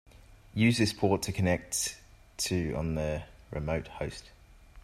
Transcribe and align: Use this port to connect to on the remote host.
Use 0.55 0.79
this 0.79 0.93
port 0.93 1.21
to 1.21 1.31
connect 1.31 2.01
to 2.37 2.73
on 2.73 2.95
the 2.95 3.21
remote 3.51 3.87
host. 3.87 4.31